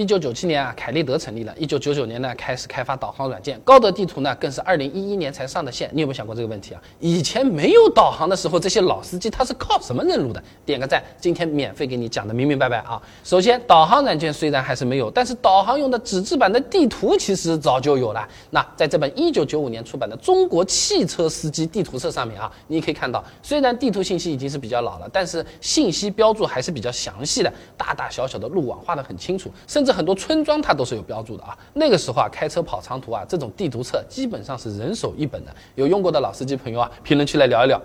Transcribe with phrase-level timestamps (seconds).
[0.00, 1.54] 一九九七年啊，凯立德成立了。
[1.58, 3.60] 一九九九年呢，开始开发导航软件。
[3.62, 5.90] 高德地图呢，更是二零一一年才上的线。
[5.92, 6.80] 你有没有想过这个问题啊？
[7.00, 10.42] 以前没有导航的时候，这些老司机他是靠什么认路的？
[10.64, 12.98] 点个赞，今天免费给你讲的明明白白啊。
[13.22, 18.26] 首先，导航软件虽然还是没有，但是导航用的纸质版的地图其实早就有了。
[18.48, 29.89] 那在这本一九九五年出版的《中国汽车司机地图册》上面啊，你可以看到，虽然地图信息已经是比较老了，但是信息标注还是比较详细的，大大小小的路网画得很清楚，甚至。
[29.92, 31.56] 很多村庄它都是有标注的啊。
[31.74, 35.54] 那个时候啊，开车跑长途啊，这种地图册基本上是人手一本的。
[35.74, 37.80] 有用过的老司机朋友啊，评论区来聊一聊。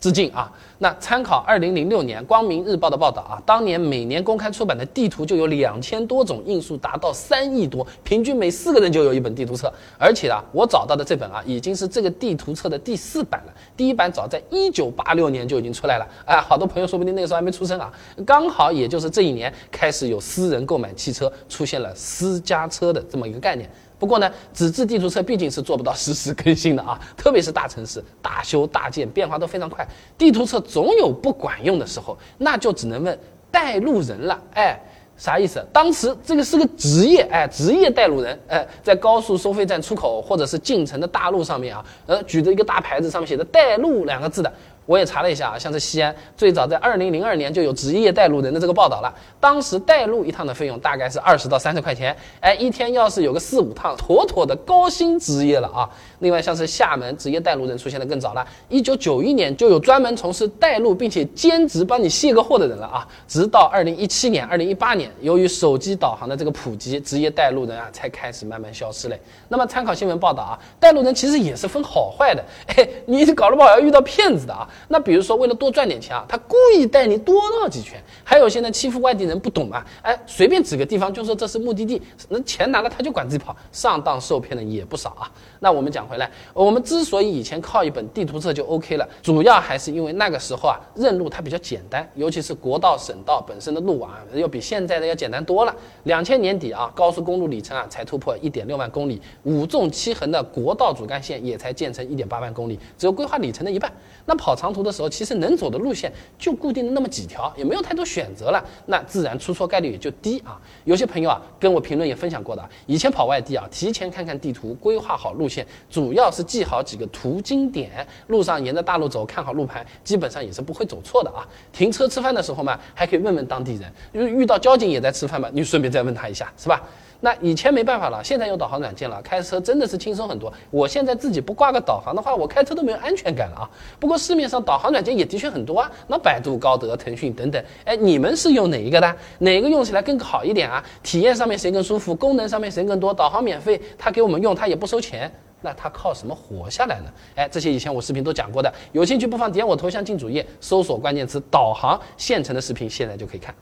[0.00, 0.50] 致敬啊！
[0.78, 9.70] 那参考二零零六年《光明日报》的报道啊，当年每年公开出版的地图就有两千多种，印数达到三亿多，平均每四个人就有一本地图册。
[9.98, 13.52] 而且啊，我找到的这本啊，已经是这个地图册的第四版了。
[13.76, 16.08] 第一版早在一九八六年就已经出来了。
[16.24, 17.92] 哎，好多朋友说不定那个时候还没出生啊。
[18.24, 23.70] 刚好也就是这一年开始有私人购买汽车，出现了私家车的这么一个概念。
[24.00, 33.16] 不过呢，纸质地图册毕竟是做不到实时更新的啊， 特别是大城市大修大建，变化都非常快，地图册总有不管用的时候，那就只能问
[33.50, 34.40] 带路人了。
[34.54, 34.80] 哎，
[35.18, 35.62] 啥意思？
[35.70, 44.50] 当时这个是个职业，哎，职业带路人，哎，在高速收费站出口或者是进城的大路上面啊，呃，举着一个大牌子，上面写着“带路”两个字的。
[44.90, 49.14] 我也查了一下啊，像是西安最早在二零零二年就有职业带路人的这个报道了。
[49.38, 55.88] 当时带路一趟的费用大概是二十到三十块钱，哎，一天要是有个四五趟，妥妥的高薪职业了啊。
[56.18, 63.06] 另外像是厦门职业带路人出现的更早了，一九九一年就有专门从事带路并且兼职帮你卸个货的人了啊。
[63.28, 69.16] 直到二零一七年、二零一八年，由于手机导航的这个普及，职业带路人啊才开始慢慢消失嘞。
[69.46, 72.44] 那么参考新闻报道啊，带路人其实也是分好坏的，
[72.74, 74.68] 哎，你搞得不好要遇到骗子的啊。
[74.88, 85.30] 那比如说，为了多赚点钱啊，他故意带你多绕几圈；还有些呢，欺负外地人不懂嘛，哎，随便指个地方就说这是目的地，那钱拿了他就管自己跑，上当受骗的也不少啊。
[85.60, 95.74] 那我们讲回来，我们之所以以前靠一本地图册就 OK 了，主要还是因为那个时候啊，认路它比较简单，尤其是国道、省道本身的路网要比现在的要简单多了。
[96.04, 103.92] 两千年底啊，高速公路里程啊才突破一点六万公里，五纵七横的国道主干线也才建成一点八万公里，只有规划里程的一半。
[104.24, 110.60] 那跑长途的时候，其实能走的路线就固定的那么几条，也没有太多选择了，那自然出错概率也就低啊。
[110.84, 121.46] 有些朋友啊跟我评论也分享过的，以前跑外地啊，提前看看地图，规划好路线，主要是记好几个途经点，路上沿着大路走，看好路牌，基本上也是不会走错的啊。
[121.72, 126.82] 停车吃饭的时候嘛，还可以问问当地人，因为遇到交警也在吃饭嘛，你顺便再问他一下，是吧？
[127.20, 130.52] 那以前没办法了，现在有导航软件了，开车真的是轻松很多。
[130.70, 133.70] 我现在自己不挂个导航的话，我开车都没有安全感了啊。
[133.98, 139.16] 不过市面上导航软件也的确很多啊，那百度、高德、腾讯等等，哎，你们是用哪一个的？
[139.38, 140.82] 哪个用起来更好一点啊？
[141.02, 142.14] 体验上面谁更舒服？
[142.14, 143.12] 功能上面谁更多？
[143.12, 145.30] 导航免费，他给我们用，他也不收钱，
[145.60, 147.12] 那他靠什么活下来呢？
[147.34, 153.54] 哎，这些以前我视频都讲过的，有兴趣不妨点我头像进主页，搜索关键词导航，现成的视频现在就可以看。